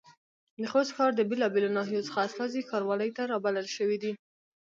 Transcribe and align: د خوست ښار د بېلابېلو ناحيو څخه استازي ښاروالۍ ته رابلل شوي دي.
د 0.59 0.63
خوست 0.71 0.91
ښار 0.95 1.11
د 1.15 1.21
بېلابېلو 1.29 1.75
ناحيو 1.77 2.05
څخه 2.07 2.19
استازي 2.27 2.61
ښاروالۍ 2.69 3.09
ته 3.17 3.21
رابلل 3.33 3.67
شوي 3.77 3.97
دي. 4.03 4.11